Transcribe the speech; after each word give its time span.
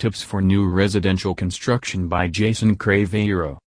Tips 0.00 0.22
for 0.22 0.40
New 0.40 0.66
Residential 0.66 1.34
Construction 1.34 2.08
by 2.08 2.26
Jason 2.26 2.74
Craveiro. 2.74 3.58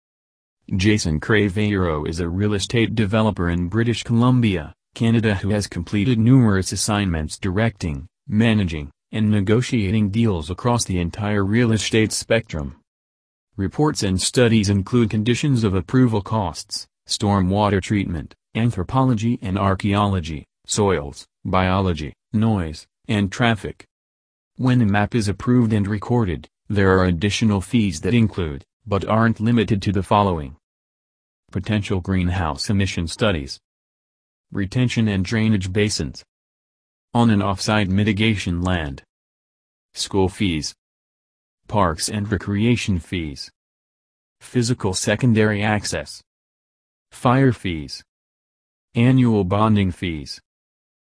Jason 0.75 1.19
Craveiro 1.19 2.09
is 2.09 2.19
a 2.19 2.27
real 2.27 2.55
estate 2.55 2.95
developer 2.95 3.51
in 3.51 3.67
British 3.67 4.01
Columbia, 4.01 4.73
Canada 4.95 5.35
who 5.35 5.51
has 5.51 5.67
completed 5.67 6.17
numerous 6.17 6.71
assignments 6.71 7.37
directing, 7.37 8.07
managing, 8.27 8.89
and 9.11 9.29
negotiating 9.29 10.09
deals 10.09 10.49
across 10.49 10.85
the 10.85 10.97
entire 10.97 11.45
real 11.45 11.71
estate 11.71 12.11
spectrum. 12.11 12.77
Reports 13.55 14.01
and 14.01 14.19
studies 14.19 14.71
include 14.71 15.11
conditions 15.11 15.63
of 15.63 15.75
approval 15.75 16.23
costs, 16.23 16.87
stormwater 17.07 17.79
treatment, 17.79 18.33
anthropology 18.55 19.37
and 19.43 19.59
archaeology, 19.59 20.47
soils, 20.65 21.27
biology, 21.45 22.11
noise, 22.33 22.87
and 23.07 23.31
traffic. 23.31 23.85
When 24.57 24.81
a 24.81 24.85
map 24.85 25.15
is 25.15 25.27
approved 25.27 25.73
and 25.73 25.87
recorded, 25.87 26.47
there 26.69 26.91
are 26.99 27.05
additional 27.05 27.59
fees 27.59 28.01
that 28.01 28.13
include, 28.13 28.63
but 28.85 29.03
aren't 29.03 29.39
limited 29.39 29.81
to 29.81 29.91
the 29.91 30.03
following. 30.03 30.55
Potential 31.51 31.99
greenhouse 32.01 32.69
emission 32.69 33.07
studies. 33.07 33.59
Retention 34.51 35.07
and 35.07 35.25
drainage 35.25 35.73
basins. 35.73 36.23
On 37.15 37.31
and 37.31 37.41
off-site 37.41 37.89
mitigation 37.89 38.61
land. 38.61 39.01
School 39.95 40.29
fees. 40.29 40.75
Parks 41.67 42.07
and 42.07 42.31
recreation 42.31 42.99
fees. 42.99 43.49
Physical 44.39 44.93
secondary 44.93 45.63
access. 45.63 46.21
Fire 47.11 47.53
fees. 47.53 48.03
Annual 48.93 49.45
bonding 49.45 49.91
fees. 49.91 50.39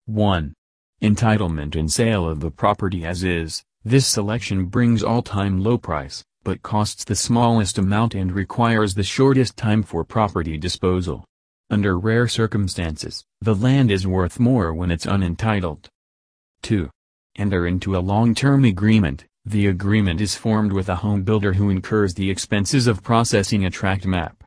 1. 0.05 0.53
Entitlement 1.01 1.77
and 1.77 1.89
sale 1.89 2.27
of 2.27 2.41
the 2.41 2.51
property 2.51 3.05
as 3.05 3.23
is, 3.23 3.63
this 3.85 4.05
selection 4.05 4.65
brings 4.65 5.01
all-time 5.01 5.63
low 5.63 5.77
price, 5.77 6.25
but 6.43 6.61
costs 6.61 7.05
the 7.05 7.15
smallest 7.15 7.77
amount 7.77 8.13
and 8.13 8.33
requires 8.33 8.95
the 8.95 9.03
shortest 9.03 9.55
time 9.55 9.81
for 9.81 10.03
property 10.03 10.57
disposal. 10.57 11.23
Under 11.69 11.97
rare 11.97 12.27
circumstances, 12.27 13.23
the 13.39 13.55
land 13.55 13.91
is 13.91 14.05
worth 14.05 14.41
more 14.41 14.73
when 14.73 14.91
it's 14.91 15.07
unentitled. 15.07 15.87
2. 16.63 16.89
Enter 17.37 17.65
into 17.65 17.95
a 17.95 17.99
long-term 17.99 18.65
agreement, 18.65 19.23
the 19.45 19.67
agreement 19.67 20.19
is 20.19 20.35
formed 20.35 20.73
with 20.73 20.89
a 20.89 20.97
home 20.97 21.23
builder 21.23 21.53
who 21.53 21.69
incurs 21.69 22.13
the 22.13 22.29
expenses 22.29 22.87
of 22.87 23.03
processing 23.03 23.63
a 23.63 23.69
tract 23.69 24.05
map. 24.05 24.43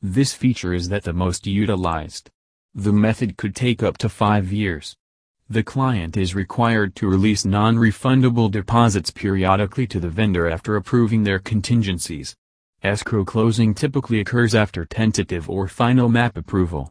This 0.00 0.32
feature 0.34 0.72
is 0.72 0.88
that 0.90 1.02
the 1.02 1.12
most 1.12 1.48
utilized. 1.48 2.30
The 2.72 2.92
method 2.92 3.36
could 3.36 3.56
take 3.56 3.82
up 3.82 3.98
to 3.98 4.08
five 4.08 4.52
years. 4.52 4.94
The 5.48 5.62
client 5.62 6.16
is 6.16 6.34
required 6.34 6.96
to 6.96 7.08
release 7.08 7.44
non-refundable 7.44 8.50
deposits 8.50 9.12
periodically 9.12 9.86
to 9.86 10.00
the 10.00 10.08
vendor 10.08 10.50
after 10.50 10.74
approving 10.74 11.22
their 11.22 11.38
contingencies. 11.38 12.34
Escrow 12.82 13.24
closing 13.24 13.72
typically 13.72 14.18
occurs 14.18 14.56
after 14.56 14.84
tentative 14.84 15.48
or 15.48 15.68
final 15.68 16.08
map 16.08 16.36
approval. 16.36 16.84